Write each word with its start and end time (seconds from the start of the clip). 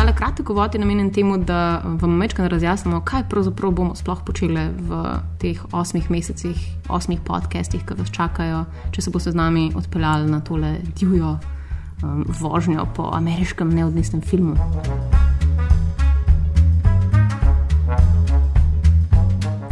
tale 0.00 0.14
kratek 0.16 0.50
uvod 0.50 0.74
je 0.74 0.80
namenjen 0.80 1.10
temu, 1.12 1.36
da 1.36 1.82
vam 1.84 2.20
večkrat 2.20 2.48
razjasnimo, 2.50 3.00
kaj 3.04 3.22
pravzaprav 3.28 3.70
bomo 3.70 3.94
sploh 3.94 4.22
počeli 4.26 4.62
v 4.78 5.00
teh 5.38 5.60
osmih 5.72 6.10
mesecih, 6.10 6.56
osmih 6.88 7.20
podcestih, 7.20 7.82
ki 7.84 7.98
vas 7.98 8.08
čakajo, 8.08 8.62
če 8.96 9.02
se 9.02 9.12
boste 9.12 9.34
z 9.34 9.36
nami 9.36 9.66
odpeljali 9.76 10.30
na 10.30 10.40
tole 10.40 10.78
divjo 10.96 11.34
um, 11.36 12.24
vožnjo 12.40 12.86
po 12.96 13.10
ameriškem 13.12 13.74
neodvisnem 13.76 14.22
filmu. 14.24 14.56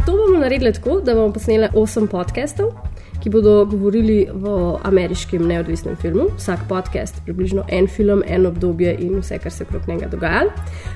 To 0.05 0.11
bomo 0.13 0.43
naredili 0.45 0.73
tako, 0.77 1.01
da 1.01 1.17
bomo 1.17 1.33
posneli 1.33 1.73
osem 1.73 2.05
podcastov 2.07 2.69
ki 3.23 3.29
bodo 3.29 3.65
govorili 3.65 4.27
o 4.45 4.79
ameriškem 4.83 5.47
neodvisnem 5.47 5.95
filmu. 5.95 6.29
Vsak 6.37 6.59
podcast, 6.69 7.21
približno 7.25 7.63
en 7.67 7.87
film, 7.87 8.23
en 8.27 8.45
obdobje 8.45 8.95
in 8.99 9.19
vse, 9.19 9.37
kar 9.37 9.51
se 9.51 9.63
okrog 9.63 9.87
njega 9.87 10.07
dogaja. 10.07 10.43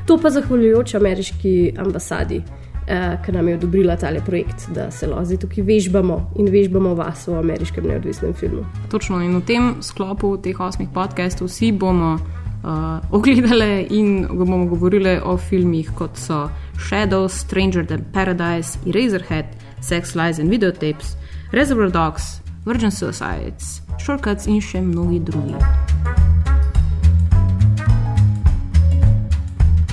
To 0.05 0.18
pa 0.18 0.30
zahvaljujoč 0.30 0.95
ameriški 0.95 1.73
ambasadi, 1.78 2.41
eh, 2.88 3.17
ki 3.26 3.31
nam 3.31 3.48
je 3.48 3.55
odobrila 3.55 3.95
tale 3.95 4.22
projekt, 4.26 4.70
da 4.76 4.91
se 4.91 5.08
lozi 5.08 5.38
tukaj 5.38 5.64
vežbamo 5.64 6.31
in 6.40 6.48
vežbamo 6.48 6.95
vas 6.95 7.28
v 7.28 7.36
ameriškem 7.40 7.88
neodvisnem 7.88 8.34
filmu. 8.34 8.66
Točno 8.92 9.22
in 9.22 9.38
v 9.38 9.42
tem 9.42 9.76
sklopu 9.81 10.38
teh 10.38 10.59
osmih 10.59 10.90
podcastov 10.94 11.48
vsi 11.48 11.72
bomo. 11.72 12.17
Uh, 12.64 12.70
ogledali 13.12 13.88
in 13.90 14.28
bomo 14.31 14.66
govorili 14.66 15.20
o 15.23 15.38
filmih 15.38 15.92
kot 15.95 16.16
so 16.16 16.50
Shadows, 16.80 17.34
Stranger 17.34 17.86
Than 17.86 18.05
Paradise, 18.14 18.80
Eraserhead, 18.86 19.45
Sex, 19.81 20.16
Lies 20.16 20.40
and 20.40 20.50
Videotapes, 20.50 21.17
Reservoir 21.53 21.91
Dogs, 21.91 22.41
Virgin 22.66 22.91
Suicides, 22.91 23.81
Shortcuts 24.02 24.48
in 24.49 24.57
še 24.57 24.80
mnogi 24.81 25.20
drugi. 25.21 25.53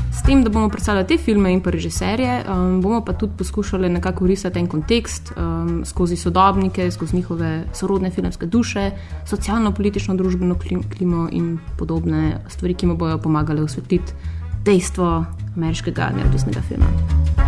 S 0.08 0.22
tem, 0.24 0.40
da 0.40 0.48
bomo 0.48 0.70
predstavljali 0.72 1.04
te 1.10 1.18
filme 1.20 1.52
in 1.52 1.60
pa 1.60 1.74
režiserje, 1.74 2.38
um, 2.48 2.78
bomo 2.80 3.02
pa 3.04 3.12
tudi 3.12 3.36
poskušali 3.42 3.92
nekako 3.92 4.30
risati 4.30 4.58
en 4.58 4.70
kontekst 4.72 5.34
um, 5.36 5.82
skozi 5.84 6.16
sodobnike, 6.16 6.88
skozi 6.90 7.20
njihove 7.20 7.52
sorodne 7.76 8.08
filmske 8.10 8.48
duše, 8.48 8.90
socialno-politično, 9.28 10.16
družbeno 10.16 10.56
klimo 10.96 11.28
in 11.28 11.58
podobne 11.76 12.40
stvari, 12.48 12.74
ki 12.74 12.88
mu 12.88 12.96
bodo 12.96 13.20
pomagali 13.20 13.60
osvetliti 13.60 14.16
dejstvo 14.64 15.12
ameriškega 15.56 16.12
neodvisnega 16.16 16.64
filma. 16.72 17.39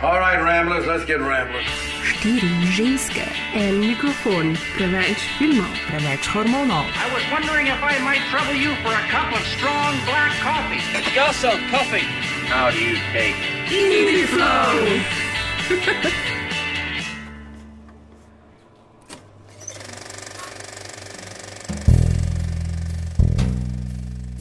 All 0.00 0.20
right, 0.20 0.40
Ramblers, 0.40 0.86
let's 0.86 1.04
get 1.04 1.20
rambling. 1.20 1.66
Štiri 2.06 2.66
ženske, 2.70 3.24
er 3.54 3.68
en 3.68 3.80
mikrofon, 3.80 4.54
preveč 4.76 5.18
filmov, 5.38 5.74
preveč 5.88 6.22
hormonov. 6.30 6.86
I 6.86 7.10
was 7.10 7.24
wondering 7.34 7.66
if 7.66 7.82
I 7.82 7.98
might 8.06 8.22
trouble 8.30 8.54
you 8.54 8.70
for 8.86 8.94
a 8.94 9.04
cup 9.10 9.34
of 9.34 9.42
strong 9.58 9.98
black 10.06 10.38
coffee. 10.38 10.78
Got 11.16 11.34
some 11.34 11.58
coffee. 11.74 12.06
How 12.46 12.70
do 12.70 12.78
you 12.78 12.94
take? 13.10 13.34
Indie 13.74 14.26
flow! 14.30 14.70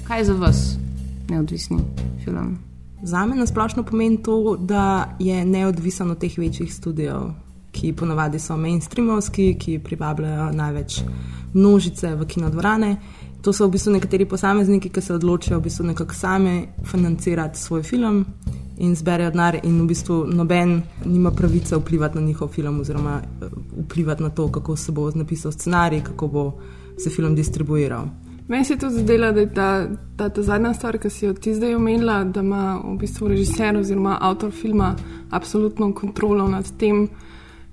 Kaj 0.07 0.17
je 0.17 0.25
za 0.25 0.33
vas 0.33 0.77
neodvisni 1.29 1.81
film? 2.25 2.66
Za 3.01 3.25
me 3.25 3.35
nasplošno 3.35 3.83
pomeni 3.83 4.23
to, 4.23 4.57
da 4.59 5.15
je 5.19 5.45
neodvisen 5.45 6.11
od 6.11 6.17
teh 6.17 6.37
večjih 6.37 6.73
studijev, 6.73 7.21
ki 7.71 7.93
ponavadi 7.93 8.39
so 8.39 8.57
mainstreamovski, 8.57 9.55
ki 9.59 9.79
privabljajo 9.79 10.51
največ 10.51 11.01
množice 11.53 12.15
v 12.15 12.25
kinodvorane. 12.25 12.95
To 13.41 13.53
so 13.53 13.67
v 13.67 13.71
bistvu 13.71 13.93
nekateri 13.93 14.25
posamezniki, 14.25 14.89
ki 14.89 15.01
se 15.01 15.13
odločijo 15.13 15.59
v 15.59 15.63
bistvu 15.69 15.85
nekako 15.85 16.15
sami 16.15 16.67
financirati 16.85 17.59
svoj 17.59 17.83
film 17.83 18.25
in 18.77 18.95
zberejo 18.95 19.31
denar, 19.31 19.59
in 19.63 19.81
v 19.81 19.87
bistvu 19.87 20.25
noben 20.33 20.81
nima 21.05 21.31
pravice 21.31 21.77
vplivati 21.77 22.17
na 22.17 22.25
njihov 22.25 22.47
film, 22.47 22.79
oziroma 22.79 23.21
eh, 23.21 23.45
vplivati 23.83 24.23
na 24.23 24.29
to, 24.29 24.51
kako 24.51 24.75
se 24.75 24.91
bo 24.91 25.11
napisal 25.11 25.51
scenarij, 25.51 26.03
kako 26.03 26.27
bo 26.27 26.51
se 26.97 27.09
film 27.09 27.35
distribuiral. 27.35 28.05
Meni 28.47 28.65
se 28.65 28.73
je 28.73 28.77
tudi 28.77 28.99
zdelo, 28.99 29.31
da 29.31 29.39
je 29.39 29.53
ta, 29.53 29.87
ta, 30.17 30.29
ta 30.29 30.41
zadnja 30.41 30.73
stvar, 30.73 30.97
ki 30.97 31.09
si 31.09 31.25
jo 31.25 31.33
ti 31.33 31.53
zdaj 31.53 31.75
omenila, 31.75 32.23
da 32.23 32.39
ima 32.39 32.79
v 32.83 32.95
bistvu 32.97 33.27
režiser 33.27 33.77
oziroma 33.77 34.17
avtor 34.21 34.51
filma 34.51 34.95
absolutno 35.31 35.93
kontrolo 35.93 36.47
nad 36.47 36.69
tem, 36.79 37.09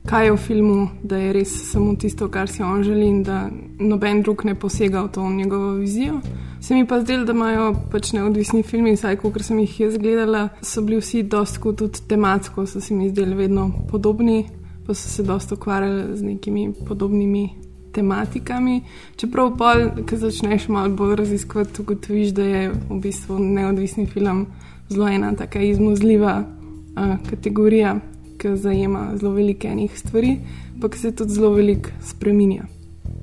kaj 0.07 0.27
je 0.27 0.33
v 0.33 0.37
filmu, 0.37 0.89
da 1.03 1.17
je 1.17 1.33
res 1.33 1.53
samo 1.71 1.95
tisto, 1.95 2.29
kar 2.29 2.51
si 2.51 2.63
on 2.63 2.83
želi 2.83 3.07
in 3.07 3.23
da 3.23 3.49
noben 3.79 4.23
drug 4.23 4.45
ne 4.45 4.55
posega 4.55 5.03
v 5.03 5.13
to 5.13 5.31
njegovo 5.31 5.71
vizijo. 5.79 6.21
Se 6.61 6.75
mi 6.75 6.87
pa 6.87 7.01
zdelo, 7.01 7.25
da 7.25 7.33
imajo 7.33 7.75
pač 7.93 8.13
neodvisni 8.13 8.63
filmi, 8.63 8.97
vsaj 8.97 9.17
kot 9.23 9.43
sem 9.43 9.59
jih 9.59 9.81
jaz 9.81 9.99
gledala, 9.99 10.49
so 10.63 10.83
bili 10.83 10.99
vsi 10.99 11.23
dosto 11.23 11.73
tudi 11.73 12.03
tematsko, 12.09 12.67
so 12.67 12.81
se 12.81 12.95
mi 12.95 13.11
zdeli 13.11 13.35
vedno 13.35 13.71
podobni, 13.91 14.49
pa 14.87 14.95
so 14.95 15.09
se 15.09 15.23
dosto 15.23 15.55
ukvarjali 15.55 16.17
z 16.17 16.23
nekimi 16.23 16.73
podobnimi 16.87 17.64
tematikami. 17.95 18.83
Čeprav 19.17 19.57
pa, 19.59 19.75
ki 20.07 20.17
začneš 20.17 20.69
malo 20.69 20.89
bolj 20.89 21.17
raziskovati, 21.17 21.83
ugotoviš, 21.83 22.35
da 22.37 22.43
je 22.43 22.69
v 22.91 23.01
bistvu 23.01 23.39
neodvisni 23.39 24.07
film 24.07 24.47
zelo 24.89 25.09
ena 25.09 25.33
tako 25.37 25.59
izmuzljiva 25.59 26.43
uh, 26.45 27.31
kategorija, 27.31 27.97
ki 28.39 28.57
zajema 28.57 29.11
zelo 29.21 29.33
velike 29.33 29.69
enih 29.69 29.99
stvari, 29.99 30.37
pa 30.81 30.89
se 30.97 31.13
tudi 31.17 31.33
zelo 31.33 31.51
veliko 31.55 31.91
spremenja. 32.03 32.65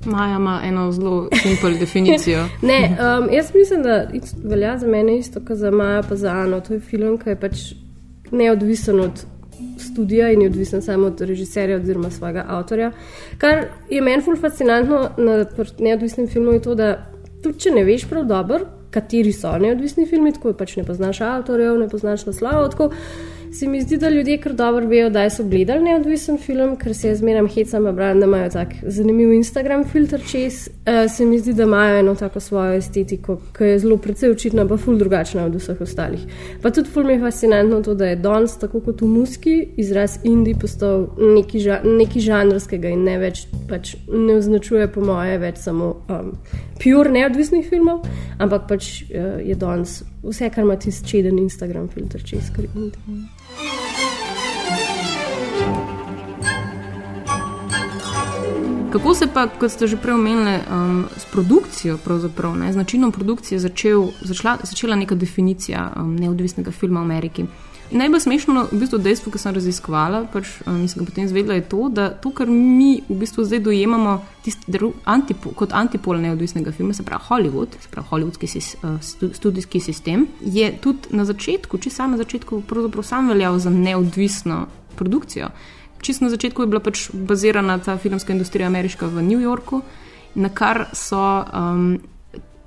Maja 0.04 0.36
ima 0.36 0.60
eno 0.64 0.92
zelo 0.92 1.28
simpel 1.42 1.78
definicijo. 1.78 2.44
ne, 2.70 2.96
um, 2.98 3.28
jaz 3.32 3.52
mislim, 3.54 3.82
da 3.82 4.08
velja 4.44 4.78
za 4.78 4.86
mene 4.86 5.18
isto, 5.18 5.40
kot 5.46 5.56
za 5.56 5.70
Maja, 5.70 6.02
pa 6.02 6.16
za 6.16 6.30
Ano. 6.30 6.60
To 6.60 6.74
je 6.74 6.80
film, 6.80 7.18
ki 7.18 7.30
je 7.30 7.40
pač 7.40 7.58
neodvisen 8.30 9.00
od 9.00 9.26
studija 9.78 10.30
in 10.32 10.42
je 10.42 10.48
odvisen 10.48 10.82
samo 10.82 11.06
od 11.06 11.20
režiserja 11.20 11.76
oziroma 11.76 12.10
svojega 12.10 12.44
avtorja. 12.48 12.92
Kar 13.38 13.64
je 13.90 14.00
meni 14.00 14.22
fully 14.22 14.40
fascinantno 14.40 15.10
na 15.18 15.44
neodvisnem 15.78 16.28
filmu, 16.28 16.52
je 16.52 16.62
to, 16.62 16.74
da 16.74 17.06
tudi 17.42 17.58
če 17.58 17.70
ne 17.70 17.84
veš 17.84 18.06
prav 18.08 18.24
dobro, 18.24 18.66
kateri 18.90 19.32
so 19.32 19.52
neodvisni 19.58 20.06
filmi, 20.06 20.32
tako 20.32 20.52
pač 20.52 20.76
ne 20.76 20.84
poznaš 20.84 21.20
avtorjev, 21.20 21.78
ne 21.80 21.88
poznaš 21.88 22.26
naslovov 22.26 22.70
se 23.52 23.68
mi 23.68 23.80
zdi, 23.82 23.96
da 23.96 24.08
ljudje 24.08 24.38
kar 24.40 24.52
dobro 24.52 24.86
vejo, 24.86 25.10
da 25.10 25.30
so 25.30 25.44
gledali 25.44 25.82
neodvisen 25.84 26.38
film, 26.38 26.76
ker 26.76 26.94
se 26.94 27.08
jaz 27.08 27.18
zmeraj 27.18 27.48
hecam, 27.54 27.84
da 27.96 28.12
imajo 28.24 28.50
tak 28.50 28.68
zanimiv 28.82 29.32
Instagram 29.32 29.84
filter 29.84 30.20
čez. 30.30 30.68
Uh, 30.68 31.10
se 31.12 31.26
mi 31.26 31.38
zdi, 31.38 31.52
da 31.52 31.62
imajo 31.62 31.98
eno 31.98 32.14
tako 32.14 32.40
svojo 32.40 32.72
estetiko, 32.72 33.38
ki 33.56 33.64
je 33.64 33.78
zelo 33.78 33.96
precej 33.96 34.30
očitna, 34.30 34.66
pa 34.68 34.76
ful 34.76 34.96
drugačna 34.98 35.44
od 35.44 35.54
vseh 35.54 35.80
ostalih. 35.80 36.20
Pa 36.62 36.70
tudi 36.70 36.90
ful 36.90 37.04
mi 37.04 37.12
je 37.12 37.20
fascinantno 37.20 37.82
to, 37.82 37.94
da 37.94 38.06
je 38.06 38.16
danes, 38.16 38.56
tako 38.58 38.80
kot 38.80 39.02
v 39.02 39.06
muski, 39.06 39.56
izraz 39.76 40.18
indie 40.24 40.54
postal 40.54 41.06
nekaj, 41.18 41.60
ža 41.60 41.80
nekaj 41.84 42.22
žanrskega 42.22 42.88
in 42.88 43.04
ne 43.04 43.18
več, 43.18 43.46
pač 43.68 43.96
ne 44.08 44.38
označuje 44.40 44.88
po 44.92 45.04
moje 45.04 45.38
več 45.38 45.60
samo 45.60 45.92
um, 46.08 46.32
pure 46.82 47.12
neodvisnih 47.12 47.68
filmov, 47.68 48.06
ampak 48.38 48.66
pač 48.68 48.90
uh, 49.10 49.38
je 49.44 49.54
danes 49.54 50.00
vse, 50.22 50.50
kar 50.50 50.64
ima 50.64 50.76
tisti 50.76 51.08
čeden 51.08 51.38
Instagram 51.38 51.88
filter 51.88 52.24
čez. 52.24 52.50
Kako 58.92 59.14
se 59.14 59.26
pa, 59.34 59.46
kot 59.48 59.70
ste 59.70 59.86
že 59.86 59.96
prej 59.96 60.14
omenili, 60.14 60.58
um, 60.68 61.06
s 61.16 61.24
produkcijo, 61.24 61.98
z 62.72 62.76
načinom 62.76 63.12
produkcije 63.12 63.58
začel, 63.58 64.12
začela, 64.20 64.58
začela 64.62 64.96
neka 64.96 65.14
definicija 65.14 65.92
um, 65.96 66.16
neodvisnega 66.16 66.70
filma 66.70 67.00
v 67.00 67.02
Ameriki? 67.02 67.46
Najbolj 67.90 68.20
smešno 68.24 68.66
v 68.70 68.78
bistvu 68.80 68.98
dejstvo, 69.02 69.32
ki 69.32 69.40
sem 69.40 69.54
raziskovala, 69.56 70.22
pač, 70.32 70.54
um, 70.64 70.86
sem 70.88 71.02
ga 71.02 71.08
potem 71.10 71.26
izvedela, 71.26 71.58
je 71.58 71.66
to, 71.68 71.88
da 71.92 72.08
to, 72.14 72.30
kar 72.32 72.48
mi 72.48 73.02
v 73.08 73.18
bistvu 73.20 73.44
zdaj 73.44 73.60
dojemamo 73.66 74.14
antipo, 75.04 75.52
kot 75.56 75.74
antipol 75.76 76.20
neodvisnega 76.22 76.72
filma, 76.72 76.96
se 76.96 77.04
pravi 77.04 77.28
Hollywood, 77.28 77.76
se 77.80 77.90
pravi 77.92 78.08
hollywoodski 78.08 78.48
sis, 78.48 78.72
uh, 78.80 78.96
studijski 79.34 79.80
sistem, 79.80 80.26
je 80.40 80.72
tudi 80.80 81.12
na 81.16 81.26
začetku, 81.28 81.78
če 81.78 81.92
sam 81.92 82.16
na 82.16 82.22
začetku, 82.22 82.62
pravzaprav 82.70 83.04
sam 83.04 83.28
veljal 83.34 83.58
za 83.60 83.70
neodvisno 83.70 84.66
produkcijo 84.96 85.52
čisto 86.02 86.24
na 86.24 86.30
začetku 86.30 86.62
je 86.62 86.66
bila 86.66 86.80
pač 86.80 87.10
bazirana 87.12 87.78
ta 87.78 87.96
filmska 87.96 88.32
industrija 88.32 88.66
ameriška 88.66 89.06
v 89.06 89.22
New 89.22 89.40
Yorku, 89.40 89.82
na 90.34 90.48
kar 90.48 90.88
so. 90.92 91.44
Um, 91.54 92.00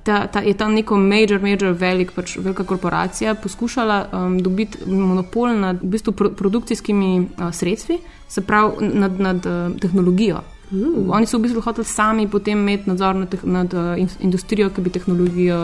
Ta, 0.05 0.27
ta, 0.29 0.39
je 0.45 0.53
tam 0.53 0.75
neko 0.77 0.99
major, 1.01 1.39
major, 1.41 1.71
velik, 1.73 2.11
pač 2.13 2.35
velika 2.37 2.63
korporacija 2.63 3.33
poskušala 3.41 3.95
um, 4.13 4.35
dobiti 4.37 4.85
monopol 4.85 5.55
nad 5.57 5.79
v 5.81 5.89
bistvu 5.95 6.13
pro, 6.13 6.29
produkcijskimi 6.29 7.09
uh, 7.19 7.49
sredstvi, 7.49 7.97
se 8.29 8.43
pravi 8.45 8.85
nad, 8.93 9.19
nad 9.19 9.45
uh, 9.49 9.73
tehnologijo. 9.81 10.43
Mm. 10.69 11.09
Oni 11.09 11.25
so 11.25 11.39
v 11.39 11.47
bistvu 11.47 11.61
hoteli 11.65 11.89
sami 11.89 12.27
potem 12.29 12.61
imeti 12.61 12.89
nadzor 12.89 13.15
nad, 13.15 13.33
nad 13.43 13.73
uh, 13.73 13.97
industrijo, 14.19 14.69
ki 14.69 14.85
bi 14.85 14.93
tehnologijo 14.93 15.59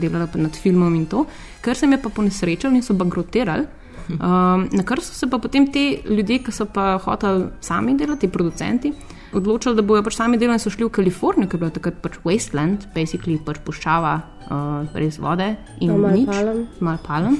delala 0.00 0.28
nad 0.34 0.56
filmom 0.56 0.96
in 0.96 1.06
to, 1.06 1.26
kar 1.60 1.76
se 1.76 1.84
jim 1.84 1.92
je 1.92 2.02
pa 2.02 2.08
ponesrečalo 2.08 2.74
in 2.74 2.82
so 2.82 2.96
bankrotirali. 2.96 3.68
Um, 4.08 4.68
na 4.72 4.82
kar 4.84 5.00
so 5.00 5.14
se 5.14 5.28
pa 5.30 5.38
potem 5.38 5.66
ti 5.72 6.00
ljudje, 6.08 6.38
ki 6.46 6.52
so 6.52 6.64
pa 6.66 6.96
hoteli 7.04 7.44
sami 7.60 7.94
delati, 7.96 8.28
producenti, 8.28 8.92
odločili, 9.32 9.76
da 9.76 9.82
bojo 9.82 10.02
pač 10.02 10.16
sami 10.16 10.38
delali, 10.38 10.58
so 10.58 10.70
šli 10.70 10.84
v 10.84 10.90
Kalifornijo, 10.90 11.48
ker 11.48 11.56
je 11.56 11.62
bila 11.64 11.70
takrat 11.70 11.94
pač 12.02 12.18
wasteland, 12.24 12.86
basically 12.94 13.38
pač 13.44 13.58
puščava, 13.64 14.12
uh, 14.50 14.96
res 14.98 15.18
vode 15.18 15.46
in 15.80 15.90
Pa 15.90 15.96
malo 15.96 16.16
nič, 16.16 16.26
palm. 16.28 16.66
malo 16.80 16.98
palm. 17.06 17.38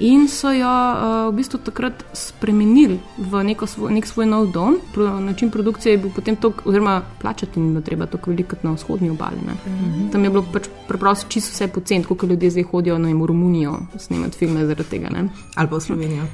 In 0.00 0.28
so 0.28 0.50
jo 0.52 0.66
uh, 0.68 1.30
v 1.30 1.36
bistvu 1.38 1.60
takrat 1.64 2.04
spremenili 2.12 2.98
v 3.18 3.42
neko 3.44 3.66
svoj, 3.66 3.92
nek 3.94 4.06
svoj 4.06 4.26
nov 4.26 4.50
dom. 4.52 4.76
Pro, 4.94 5.20
način 5.20 5.50
produkcije 5.50 5.92
je 5.94 5.98
bil 5.98 6.10
potem 6.14 6.36
to, 6.36 6.52
oziroma 6.64 7.02
plačati 7.20 7.60
ni 7.60 7.70
bilo 7.72 7.80
treba 7.80 8.06
tako 8.06 8.30
veliko 8.30 8.56
kot 8.56 8.64
na 8.64 8.72
vzhodni 8.72 9.10
obali. 9.10 9.38
ne. 9.46 9.54
Tam 10.12 10.24
je 10.24 10.30
bilo 10.30 10.44
pač 10.52 10.68
preprosto 10.88 11.28
čisto 11.28 11.54
vse 11.54 11.68
pocen, 11.68 12.04
kot 12.04 12.22
ljudje 12.22 12.50
zdaj 12.50 12.68
hodijo 12.72 12.98
no, 12.98 13.08
v 13.08 13.26
Romunijo 13.26 13.78
snemati 13.96 14.38
filme 14.38 14.66
zaradi 14.66 14.88
tega. 14.90 15.08
Ne. 15.10 15.28
Ali 15.56 15.68
pa 15.68 15.76
v 15.76 15.80
Slovenijo. 15.80 16.24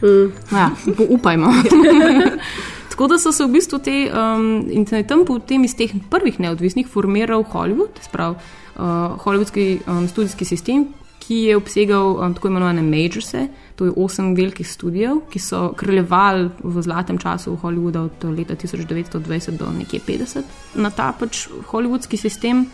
Ja, 0.53 0.71
upo- 0.87 1.07
upajmo. 1.09 1.47
Tako 2.99 3.07
da 3.07 3.19
so 3.19 3.31
se 3.33 3.45
v 3.45 3.53
bistvu 3.55 3.79
te, 3.79 3.93
um, 4.11 4.65
in 4.75 4.83
se 4.87 4.97
je 4.97 5.05
tam 5.07 5.21
potem 5.25 5.63
iz 5.65 5.77
teh 5.79 5.93
prvih 6.11 6.41
neodvisnih 6.43 6.89
formiral 6.91 7.45
Hollywood, 7.47 8.01
sprav, 8.03 8.33
uh, 8.35 9.15
hollywoodski 9.23 9.67
um, 9.87 10.09
studijski 10.09 10.45
sistem, 10.45 10.89
ki 11.23 11.37
je 11.45 11.57
obsegal 11.57 12.17
um, 12.17 12.35
tako 12.35 12.49
imenovane 12.51 12.83
majorse, 12.83 13.45
to 13.79 13.87
je 13.87 13.93
osem 13.97 14.35
velikih 14.35 14.67
studijev, 14.67 15.21
ki 15.31 15.39
so 15.39 15.69
kraljevali 15.79 16.51
v 16.65 16.83
zlatem 16.83 17.23
času 17.23 17.55
v 17.55 17.61
Hollywoodu 17.63 18.03
od 18.09 18.27
leta 18.35 18.59
1920 18.59 19.63
do 19.63 19.71
nekje 19.79 20.01
50. 20.09 20.43
Na 20.75 20.91
ta 20.91 21.13
pač 21.15 21.47
hollywoodski 21.71 22.19
sistem 22.19 22.67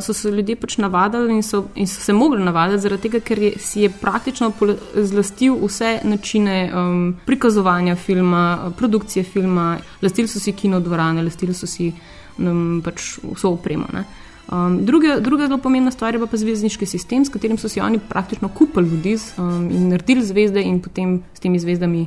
so 0.00 0.12
se 0.12 0.30
ljudje 0.30 0.56
pač 0.56 0.78
navadili 0.78 1.34
in 1.34 1.42
so, 1.42 1.64
in 1.74 1.86
so 1.86 2.00
se 2.00 2.12
mogli 2.12 2.44
navaditi, 2.44 2.82
zaradi 2.82 3.02
tega, 3.02 3.20
ker 3.20 3.38
je, 3.38 3.52
si 3.58 3.80
je 3.80 3.90
praktično 3.90 4.52
zlastil 4.94 5.58
vse 5.60 6.00
načine 6.04 6.70
um, 6.74 7.16
prikazovanja 7.26 7.96
filma, 7.96 8.72
produkcije 8.76 9.24
filma, 9.24 9.78
lastili 10.02 10.28
so 10.28 10.40
si 10.40 10.52
kinodvorane, 10.52 11.22
lastili 11.22 11.54
so 11.54 11.66
si 11.66 11.92
um, 12.38 12.80
pač 12.84 13.18
vso 13.22 13.54
opremo. 13.56 13.86
ne. 13.92 14.04
Um, 14.52 14.84
druga, 14.84 15.20
druga 15.20 15.46
zelo 15.46 15.58
pomembna 15.58 15.90
stvar 15.90 16.14
je 16.14 16.20
pa, 16.20 16.26
pa 16.26 16.36
zvezdniški 16.36 16.86
sistem, 16.86 17.24
s 17.24 17.30
katerim 17.30 17.58
so 17.58 17.68
si 17.68 17.80
oni 17.80 17.98
praktično 17.98 18.48
kupili 18.48 18.88
ljudi 18.88 19.14
um, 19.38 19.70
in 19.70 19.88
naredili 19.88 20.24
zvezde, 20.26 20.62
in 20.62 20.80
potem 20.82 21.22
s 21.34 21.40
temi 21.40 21.58
zvezdami 21.58 22.06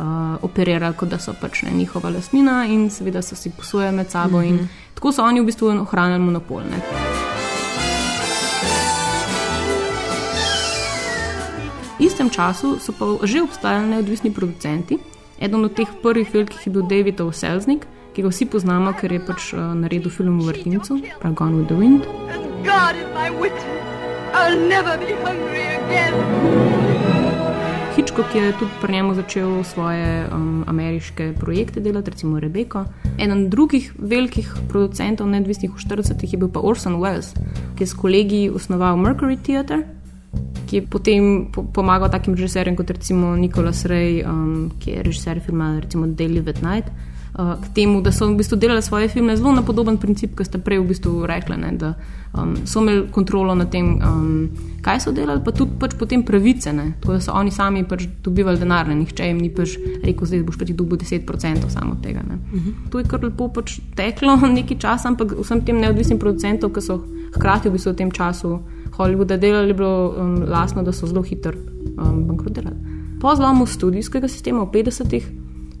uh, 0.00 0.42
operirali, 0.42 0.96
kot 0.98 1.08
da 1.08 1.18
so 1.18 1.34
pač 1.40 1.62
ne, 1.62 1.70
njihova 1.70 2.10
lastnina, 2.10 2.64
in 2.66 2.88
seveda 2.90 3.22
so 3.22 3.38
si 3.38 3.50
posojali 3.50 3.96
med 3.96 4.10
sabo. 4.10 4.40
Mm 4.40 4.44
-hmm. 4.44 4.48
In 4.48 4.68
tako 4.94 5.12
so 5.12 5.22
oni 5.22 5.40
v 5.40 5.44
bistvu 5.44 5.66
ohranjali 5.66 6.22
monopol. 6.22 6.62
Istem 12.14 12.30
času 12.30 12.78
so 12.78 12.94
pa 12.94 13.26
že 13.26 13.42
obstajali 13.42 13.90
neodvisni 13.90 14.30
producenti. 14.30 15.02
Eden 15.42 15.66
od 15.66 15.74
teh 15.74 15.90
prvih 15.98 16.30
velikih 16.30 16.62
je 16.62 16.70
bil 16.70 16.86
David 16.86 17.18
O. 17.18 17.34
Selznick, 17.34 17.90
ki 18.14 18.22
ga 18.22 18.30
vsi 18.30 18.46
poznamo, 18.46 18.94
ker 18.94 19.10
je 19.10 19.18
pač 19.18 19.50
uh, 19.50 19.74
naredil 19.74 20.14
film 20.14 20.38
v 20.38 20.46
vrtincu, 20.46 21.02
pravi 21.18 21.34
Gone 21.34 21.58
with 21.58 21.66
the 21.66 21.74
Wind. 21.74 22.06
Hitchcock 27.98 28.30
je 28.34 28.54
tudi 28.62 28.70
pri 28.78 28.92
njemu 28.92 29.14
začel 29.14 29.64
svoje 29.66 30.30
um, 30.30 30.62
ameriške 30.70 31.34
projekte 31.34 31.82
delati, 31.82 32.14
recimo 32.14 32.38
Rebeko. 32.38 32.84
Eden 33.18 33.50
drugih 33.50 33.90
velikih 33.98 34.54
producentov, 34.70 35.26
neodvisnih 35.26 35.74
v 35.74 35.82
40-ih, 35.82 36.30
je 36.30 36.38
bil 36.38 36.46
pa 36.46 36.62
Orson 36.62 37.02
Welles, 37.02 37.34
ki 37.74 37.82
je 37.82 37.90
s 37.90 37.98
kolegi 37.98 38.46
osnoval 38.54 38.94
Mercury 39.02 39.34
Theatre, 39.34 39.82
ki 40.66 40.76
je 40.76 40.82
potem 40.86 41.46
po 41.52 41.62
pomagal 41.62 42.10
takim 42.10 42.34
režiserjem 42.34 42.76
kot 42.76 42.90
recimo 42.90 43.36
Nicholas 43.36 43.84
Ray, 43.84 44.24
um, 44.24 44.70
ki 44.78 44.90
je 44.90 45.02
režiser 45.02 45.40
filma 45.40 45.80
recimo 45.80 46.06
Live 46.06 46.50
at 46.50 46.62
Night. 46.62 46.88
Uh, 47.34 47.58
k 47.58 47.66
temu, 47.74 47.98
da 47.98 48.12
so 48.14 48.30
v 48.30 48.38
bistvu 48.38 48.54
delali 48.56 48.82
svoje 48.82 49.08
filme 49.08 49.34
zelo 49.36 49.50
na 49.50 49.62
podoben 49.66 49.98
princip, 49.98 50.36
kot 50.38 50.46
ste 50.46 50.62
prej 50.62 50.78
v 50.78 50.86
bistvu 50.86 51.26
rekli, 51.26 51.56
ne, 51.58 51.72
da 51.74 51.88
um, 52.30 52.54
so 52.62 52.78
imeli 52.78 53.08
kontrolo 53.10 53.56
nad 53.58 53.72
tem, 53.74 53.98
um, 53.98 54.54
kaj 54.78 55.00
so 55.02 55.10
delali, 55.10 55.42
pa 55.42 55.50
tudi 55.50 55.74
pač 55.74 55.96
potem 55.98 56.22
pravice. 56.22 56.70
Ne, 56.70 56.92
tako 57.02 57.18
da 57.18 57.20
so 57.20 57.34
oni 57.34 57.50
sami 57.50 57.82
pač 57.82 58.06
dobivali 58.22 58.54
denar, 58.62 58.86
ne, 58.86 58.94
nihče 59.02 59.26
jim 59.26 59.42
ni 59.42 59.50
pač 59.50 59.74
rekel, 60.06 60.30
zdaj 60.30 60.46
boš 60.46 60.60
pa 60.62 60.68
ti 60.70 60.78
dobil 60.78 61.02
10% 61.02 61.66
samo 61.74 61.98
tega. 61.98 62.22
Uh 62.22 62.38
-huh. 62.54 62.72
To 62.94 63.02
je 63.02 63.04
kar 63.04 63.24
lepo 63.24 63.48
pač 63.48 63.80
teklo 63.98 64.38
nekaj 64.58 64.78
časa, 64.78 65.08
ampak 65.08 65.34
vsem 65.34 65.66
tem 65.66 65.82
neodvisnim 65.82 66.22
producentom, 66.22 66.70
ki 66.70 66.80
so 66.80 67.02
hkrati 67.34 67.68
v 67.68 67.72
bistvu 67.72 67.92
v 67.92 67.96
tem 67.96 68.10
času 68.14 68.62
Hollywooda 68.96 69.36
delali, 69.36 69.68
je 69.68 69.74
bilo 69.74 70.14
um, 70.18 70.36
lasno, 70.48 70.82
da 70.82 70.92
so 70.92 71.06
zelo 71.06 71.22
hitro 71.22 71.52
um, 71.52 72.24
bankrotirali. 72.28 72.76
Po 73.20 73.36
zlomu 73.36 73.66
studijskega 73.66 74.28
sistema 74.28 74.64
v 74.64 74.70
50-ih 74.72 75.28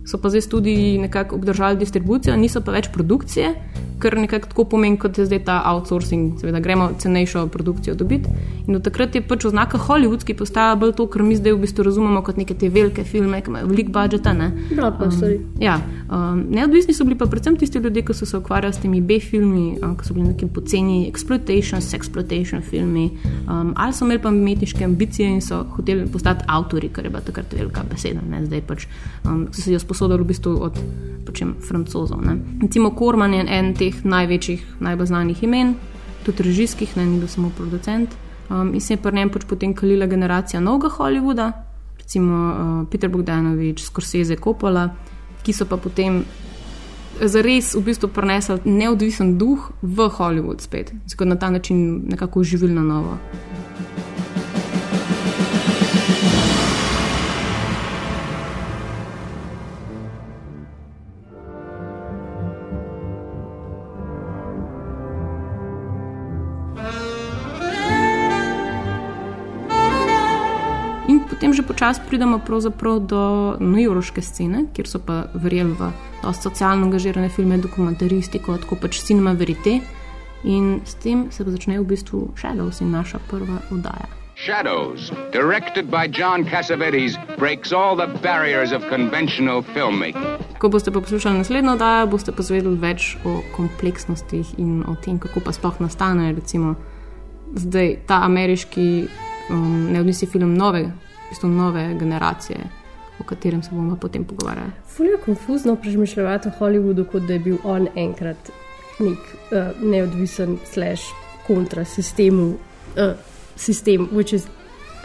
so 0.06 0.18
pa 0.18 0.28
zdaj 0.28 0.40
studiji 0.40 0.98
nekako 0.98 1.36
obdržali 1.36 1.76
distribucijo, 1.76 2.36
niso 2.36 2.60
pa 2.60 2.72
več 2.72 2.90
produkcije, 2.92 3.54
kar 3.98 4.16
nekako 4.18 4.48
tako 4.48 4.64
pomeni, 4.64 4.98
kot 5.00 5.18
je 5.18 5.26
zdaj 5.26 5.44
ta 5.44 5.62
outsourcing, 5.70 6.40
seveda 6.40 6.60
gremo 6.60 6.90
cenejšo 6.98 7.46
produkcijo 7.48 7.94
dobiti. 7.94 8.28
In 8.66 8.76
od 8.76 8.82
takrat 8.82 9.14
je 9.14 9.20
pač 9.20 9.44
oznaka 9.44 9.78
Hollywoodski 9.78 10.32
postala 10.36 10.76
bolj 10.80 10.94
to, 10.96 11.04
kar 11.12 11.22
mi 11.22 11.36
zdaj 11.36 11.52
v 11.52 11.60
bistvu 11.66 11.84
razumemo 11.84 12.22
kot 12.24 12.38
neke 12.40 12.54
te 12.56 12.70
velike 12.72 13.04
filme, 13.04 13.40
ki 13.44 13.52
imajo 13.52 13.68
velik 13.68 13.90
budžeta. 13.92 14.32
Ne? 14.32 14.50
Blockbusteri. 14.70 15.40
Ja, 15.60 15.76
um, 16.08 16.46
neodvisni 16.48 16.96
so 16.96 17.04
bili 17.04 17.18
pa 17.20 17.28
predvsem 17.28 17.58
tisti 17.60 17.82
ljudje, 17.84 18.04
ki 18.08 18.16
so 18.16 18.26
se 18.26 18.38
ukvarjali 18.40 18.74
s 18.74 18.80
temi 18.80 19.02
B-filmi, 19.04 19.66
um, 19.82 19.96
ki 20.00 20.08
so 20.08 20.16
bili 20.16 20.30
neki 20.30 20.48
poceni 20.54 21.04
exploitation, 21.10 21.84
sexploitation 21.84 22.64
filmi, 22.64 23.10
um, 23.44 23.74
ali 23.76 23.92
so 23.92 24.08
imeli 24.08 24.22
pa 24.24 24.32
umetniške 24.32 24.84
ambicije 24.84 25.28
in 25.36 25.44
so 25.44 25.60
hoteli 25.76 26.08
postati 26.08 26.48
avtori, 26.48 26.88
kar 26.88 27.04
je 27.04 27.12
bila 27.12 27.20
takrat 27.20 27.52
velika 27.52 27.84
beseda. 27.90 28.24
Ne? 28.30 28.46
Zdaj 28.46 28.64
pač 28.66 28.88
um, 29.24 29.46
so 29.52 29.60
si 29.60 29.76
jo 29.76 29.82
sposodili 29.82 30.24
v 30.24 30.32
bistvu 30.32 30.56
od 30.64 30.80
počem, 31.24 31.54
francozov. 31.60 32.24
Ne? 32.24 32.38
Recimo 32.62 32.94
Korman 32.96 33.34
je 33.34 33.44
en 33.48 33.74
teh 33.76 34.04
največjih, 34.04 34.80
najbolj 34.80 35.12
znanih 35.12 35.42
imen, 35.42 35.74
tudi 36.24 36.44
režijskih, 36.46 36.96
ne 36.96 37.06
ni 37.06 37.18
bil 37.20 37.28
samo 37.28 37.52
producent. 37.56 38.12
Um, 38.50 38.74
in 38.74 38.80
se 38.80 38.94
je 38.94 39.00
pri 39.00 39.16
njem 39.16 39.30
pač 39.30 39.46
potem 39.48 39.74
kalila 39.74 40.06
generacija 40.06 40.60
novega 40.60 40.88
Hollywooda, 40.96 41.52
recimo 41.98 42.36
uh, 42.36 42.88
Peter 42.90 43.08
Bogdanovič, 43.10 43.82
Scorsese, 43.82 44.36
Coppola, 44.36 44.88
ki 45.42 45.52
so 45.52 45.64
pa 45.64 45.76
potem 45.76 46.24
zares 47.20 47.74
v 47.74 47.82
bistvu 47.88 48.10
prenesli 48.12 48.58
neodvisen 48.64 49.36
duh 49.38 49.70
v 49.82 50.08
Hollywood 50.18 50.60
spet, 50.60 50.92
tako 51.10 51.24
na 51.24 51.36
ta 51.36 51.50
način 51.50 52.02
nekako 52.08 52.40
oživili 52.40 52.74
na 52.74 52.82
novo. 52.82 53.18
Potem 71.54 71.62
že 71.62 71.70
počasi 71.70 72.00
pridemo 72.10 72.42
do 72.98 73.54
newyorške 73.62 74.22
scene, 74.22 74.66
kjer 74.74 74.86
so 74.90 74.98
pa 74.98 75.30
verjeli 75.34 75.70
v 75.78 75.92
socialno 76.34 76.90
angažirane 76.90 77.28
filme, 77.30 77.58
dokumentaristiko, 77.58 78.58
tako 78.58 78.74
pač 78.74 78.98
cinema 78.98 79.38
verite. 79.38 79.78
In 80.44 80.82
s 80.84 80.94
tem 80.98 81.30
se 81.30 81.44
pa 81.44 81.50
začne 81.50 81.78
v 81.78 81.86
bistvu 81.86 82.34
Shadows 82.34 82.80
in 82.80 82.90
naša 82.90 83.18
prva 83.30 83.62
oddaja. 83.70 84.10
Shadows, 84.34 85.12
directed 85.30 85.86
by 85.86 86.10
John 86.10 86.42
Cassavetes, 86.42 87.14
breaks 87.38 87.70
all 87.72 87.94
the 87.94 88.10
barriers 88.18 88.72
of 88.72 88.82
conventional 88.90 89.62
filmmaking. 89.62 90.26
Ko 90.58 90.68
boste 90.68 90.90
pa 90.90 90.98
poslušali 90.98 91.38
naslednjo 91.38 91.78
oddajo, 91.78 92.10
boste 92.10 92.34
pa 92.34 92.42
zvedeli 92.42 92.74
več 92.76 93.14
o 93.22 93.46
kompleksnostih 93.54 94.58
in 94.58 94.82
o 94.90 94.98
tem, 94.98 95.22
kako 95.22 95.38
pa 95.38 95.54
sploh 95.54 95.78
nastane 95.78 96.34
recimo 96.34 96.74
zdaj 97.54 98.10
ta 98.10 98.26
ameriški 98.26 99.06
um, 99.54 99.94
neodvisni 99.94 100.26
film 100.26 100.58
nove, 100.58 100.90
bistvu 101.34 101.48
nove 101.50 101.94
generacije, 101.94 102.58
o 103.20 103.24
katerem 103.24 103.62
se 103.62 103.70
bomo 103.72 103.96
potem 103.96 104.24
pogovarjali. 104.24 104.70
Fulje 104.88 105.16
konfuzno 105.24 105.76
premišljati 105.76 106.48
o 106.48 106.52
Hollywoodu, 106.58 107.04
kot 107.06 107.22
da 107.22 107.32
je 107.32 107.38
bil 107.40 107.56
on 107.64 107.88
enkrat 107.96 108.50
nek 109.00 109.18
uh, 109.18 109.58
neodvisen 109.82 110.58
slash 110.64 111.02
kontra 111.46 111.84
sistemu, 111.84 112.54
uh, 112.96 113.12
sistem, 113.56 114.08
which 114.12 114.32
is 114.32 114.46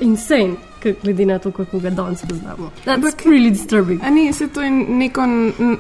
insane, 0.01 0.55
glede 1.03 1.25
na 1.25 1.39
to, 1.39 1.51
kako 1.51 1.79
ga 1.79 1.89
danes 1.91 2.21
poznamo. 2.21 2.69
That's 2.85 2.95
Ampak- 2.97 3.25
really 3.25 3.49
disturbing. 3.51 4.01
Ni 4.05 4.33
se 4.33 4.47
to 4.47 4.61
je 4.61 4.69
neko, 4.71 5.25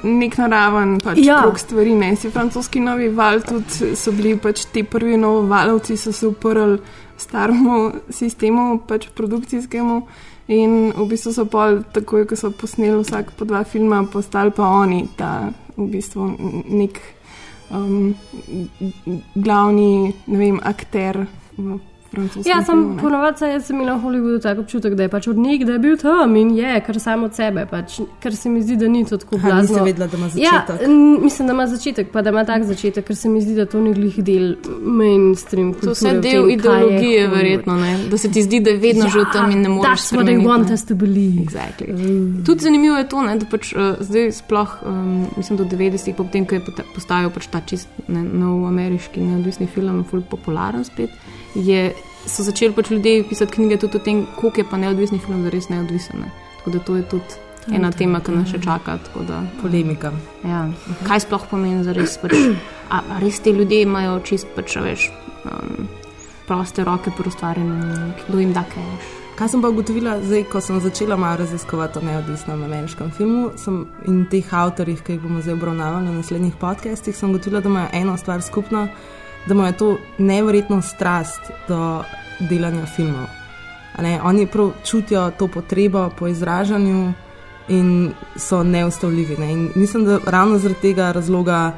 nek 0.03 0.37
naraven 0.37 0.99
pač 0.99 1.17
Ja. 1.17 1.41
krok 1.41 1.59
stvari. 1.59 1.95
Ne? 1.95 2.15
Si 2.15 2.29
francoski 2.29 2.79
novi 2.79 3.07
val, 3.09 3.39
tudi 3.41 3.95
so 3.95 4.11
bili 4.11 4.37
pač 4.37 4.65
ti 4.65 4.83
prvi 4.83 5.17
novovalovci, 5.17 5.97
so 5.97 6.11
se 6.11 6.27
uprli 6.27 6.79
staremu 7.17 7.77
sistemu, 8.11 8.79
pač 8.79 9.07
produkcijskemu. 9.09 10.01
In 10.49 10.89
v 10.97 11.05
bistvu 11.05 11.29
so 11.29 11.45
pol, 11.45 11.83
takoj 11.93 12.25
ko 12.25 12.33
so 12.33 12.49
posneli 12.49 12.97
vsak 13.05 13.37
po 13.37 13.45
dva 13.45 13.61
filma, 13.61 14.01
postali 14.09 14.49
pa 14.49 14.65
oni 14.81 15.05
ta 15.13 15.53
v 15.77 15.85
bistvu 15.93 16.25
nek 16.73 16.97
um, 17.69 18.17
glavni 19.37 20.09
vem, 20.25 20.57
akter 20.57 21.29
v 21.53 21.77
Ja, 22.43 22.63
sem 22.63 22.97
ponovadi 22.97 23.37
sem 23.59 23.75
imela 23.75 23.93
v 23.93 24.01
Hollywoodu 24.01 24.41
tak 24.41 24.59
občutek, 24.59 24.93
da 24.93 25.03
je 25.03 25.09
pač 25.09 25.27
od 25.27 25.37
nekdaj 25.37 25.77
bil 25.77 25.95
tam 25.95 26.35
in 26.35 26.49
je, 26.51 26.81
kar 26.81 26.97
samo 26.97 27.25
od 27.25 27.33
sebe, 27.33 27.65
pač, 27.65 27.99
ker 28.19 28.33
se 28.33 28.49
mi 28.49 28.61
zdi, 28.61 28.75
da 28.75 28.87
ni 28.87 29.05
to 29.05 29.17
tako 29.17 29.37
blazno. 29.37 29.83
vedela, 29.83 30.07
da 30.07 30.17
ima 30.17 30.25
Ja, 30.35 30.63
začetek. 30.63 30.87
n- 30.87 31.19
mislim, 31.21 31.47
da 31.47 31.53
ima 31.53 31.67
začetek, 31.67 32.09
pa 32.09 32.21
da 32.21 32.29
ima 32.29 32.45
tak 32.45 32.63
začetek, 32.63 33.05
ker 33.05 33.15
se 33.15 33.29
mi 33.29 33.41
zdi, 33.41 33.55
da 33.55 33.65
to 33.65 33.79
ni 33.79 33.93
glih 33.93 34.17
del 34.19 34.55
mainstream 34.81 35.73
To 35.73 35.79
kulture. 35.79 35.89
je 35.89 35.93
vse 35.93 36.21
del 36.21 36.21
tem, 36.33 36.49
je 36.49 36.53
ideologije, 36.53 37.27
verjetno, 37.29 37.75
ne? 37.75 37.97
da 38.05 38.17
se 38.17 38.29
ti 38.29 38.41
zdi, 38.41 38.59
da 38.59 38.69
je 38.69 38.77
vedno 38.79 39.03
ja, 39.03 39.09
že 39.09 39.19
v 39.19 39.31
tem 39.31 39.51
in 39.51 39.61
ne 39.61 39.69
moreš. 39.69 39.89
That's 39.91 40.11
what 40.11 40.25
they 40.25 40.39
want 40.39 40.67
ne. 40.67 40.73
us 40.73 40.83
to 40.83 40.95
believe. 40.95 41.41
Exactly. 41.41 41.93
Tudi 42.43 42.59
zanimivo 42.59 42.95
je 42.95 43.07
to, 43.07 43.21
ne, 43.21 43.37
da 43.37 43.45
pač, 43.47 43.73
uh, 43.73 43.79
zdaj 43.99 44.31
sploh, 44.33 44.69
um, 44.83 45.07
mislim, 45.37 45.57
do 45.57 45.65
90-ih, 45.65 46.15
potem, 46.15 46.45
ko 46.45 46.55
je 46.55 46.61
postajal 46.89 47.29
pač 47.29 47.47
ta 47.47 47.61
čist 47.61 47.87
ne, 48.07 48.23
nov 48.23 48.65
ameriški 48.65 49.21
neodvisni 49.21 49.67
film, 49.67 50.03
ful 50.03 50.21
popularen 50.23 50.83
spet, 50.83 51.09
je, 51.55 51.91
so 52.25 52.43
začeli 52.43 52.73
pač 52.73 52.91
ljudje 52.91 53.23
pisati 53.29 53.51
knjige 53.51 53.77
tudi 53.77 53.97
o 53.97 53.99
tem, 53.99 54.25
koliko 54.35 54.61
je 54.61 54.69
pa 54.69 54.77
neodvisni 54.77 55.19
film 55.19 55.43
zares 55.43 55.69
neodvisen. 55.69 56.19
Ne. 56.19 56.31
Tako 56.57 56.71
da 56.71 56.79
to 56.79 56.95
je 56.95 57.03
tudi 57.09 57.39
ena 57.75 57.91
tema, 57.91 58.19
ki 58.19 58.31
nas 58.31 58.49
še 58.49 58.59
čaka. 58.63 58.97
tako 59.05 59.23
Da, 59.27 59.43
Polemika. 59.61 60.11
ja. 60.43 60.67
Kaj 61.07 61.25
sploh 61.27 61.45
pomeni 61.49 61.83
za 61.83 61.93
res? 61.93 62.17
Pač, 62.21 62.35
a, 62.89 63.01
a 63.01 63.19
res 63.19 63.39
ti 63.39 63.53
ljudje 63.55 63.81
imajo 63.85 64.19
čist 64.25 64.47
pač, 64.55 64.75
veš, 64.75 65.09
um, 65.45 65.87
proste 66.47 66.83
roke 66.83 67.11
pri 67.15 67.29
ustvarjanju, 67.29 68.13
kdo 68.25 68.39
jim 68.39 68.53
da 68.53 68.65
kaj. 68.65 68.91
Kaj 69.39 69.53
sem 69.53 69.61
pa 69.63 69.69
ugotovila, 69.71 70.17
zdaj, 70.19 70.41
ko 70.51 70.59
sem 70.59 70.81
začela 70.83 71.15
malo 71.15 71.37
raziskovati 71.39 71.99
o 71.99 72.01
neodvisnem 72.03 72.63
ameriškem 72.63 73.11
filmu 73.15 73.53
sem, 73.55 73.85
in 74.07 74.25
teh 74.27 74.49
avtorjih, 74.51 74.99
ki 74.99 75.15
jih 75.15 75.21
bomo 75.23 75.39
zdaj 75.39 75.55
obravnavali 75.55 76.09
na 76.09 76.17
naslednjih 76.17 76.57
podcastih, 76.59 77.15
sem 77.15 77.29
ugotovila, 77.31 77.61
da 77.63 77.71
imajo 77.71 77.89
eno 78.01 78.17
stvar 78.19 78.43
skupno, 78.43 78.89
da 79.45 79.53
imajo 79.53 79.73
to 79.73 79.97
neverjetno 80.17 80.81
strast 80.81 81.41
do 81.67 82.03
delanja 82.39 82.85
filmov. 82.85 83.27
Oni 84.23 84.47
prav 84.47 84.71
čutijo 84.85 85.31
to 85.31 85.47
potrebo 85.47 86.09
po 86.19 86.27
izražanju 86.27 87.13
in 87.67 88.11
so 88.35 88.63
neustavljivi. 88.63 89.37
Ne. 89.37 89.51
In 89.51 89.71
mislim, 89.75 90.05
da 90.05 90.19
ravno 90.25 90.57
zaradi 90.57 90.81
tega 90.81 91.11
razloga 91.11 91.71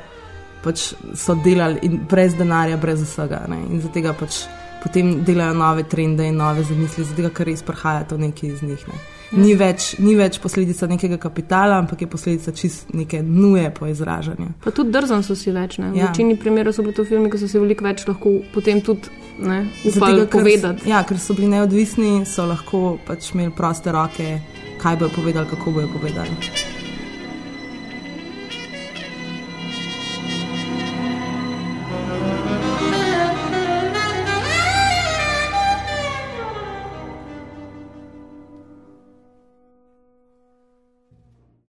pač 0.64 0.94
so 1.16 1.36
delali 1.36 1.80
in 1.82 2.00
brez 2.10 2.36
denarja, 2.38 2.78
brez 2.78 3.02
vsega. 3.02 3.46
Ne. 3.48 3.58
In 3.70 3.82
zaradi 3.82 3.94
tega 3.94 4.14
pač 4.14 4.44
potem 4.84 5.24
delajo 5.24 5.54
nove 5.54 5.84
trende 5.84 6.28
in 6.28 6.38
nove 6.38 6.64
zamisli, 6.64 7.04
zato 7.04 7.30
ker 7.30 7.46
res 7.48 7.64
prihaja 7.64 8.04
to 8.04 8.18
nekaj 8.18 8.50
iz 8.50 8.64
njih. 8.64 8.88
Ne. 8.88 9.00
Ni, 9.32 9.54
več, 9.56 9.96
ni 10.00 10.16
več 10.16 10.40
posledica 10.44 10.88
nekega 10.92 11.18
kapitala, 11.18 11.78
ampak 11.80 12.02
je 12.02 12.08
posledica 12.08 12.52
čist 12.52 12.90
neke 12.94 13.22
nuje 13.24 13.70
po 13.72 13.88
izražanju. 13.88 14.50
Pa 14.64 14.72
tudi 14.72 14.92
drzen 14.92 15.24
so 15.24 15.36
si 15.36 15.52
več. 15.52 15.78
Ne? 15.78 15.92
V 15.92 15.96
Ja. 15.98 16.08
večini 16.10 16.36
primerov 16.36 16.74
so 16.76 16.84
bili 16.84 16.94
to 16.94 17.06
filmi, 17.06 17.32
ki 17.32 17.38
so 17.40 17.48
si 17.48 17.60
veliko 17.60 17.84
več 17.86 18.04
lahko 18.08 18.42
potem 18.54 18.82
tudi 18.82 19.08
ne, 19.40 19.68
upali 19.86 20.20
tega, 20.20 20.28
ker 20.28 20.40
povedati. 20.40 20.90
Ja, 20.90 21.04
ker 21.04 21.18
so 21.20 21.34
bili 21.34 21.48
neodvisni, 21.48 22.26
so 22.26 22.46
lahko 22.46 22.98
pač 23.08 23.32
imeli 23.34 23.52
proste 23.56 23.92
roke, 23.92 24.42
kaj 24.84 25.00
bojo 25.00 25.10
povedali, 25.16 25.48
kako 25.48 25.72
bojo 25.72 25.88
povedali. 25.88 26.71